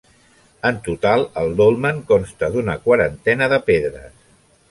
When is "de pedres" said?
3.55-4.11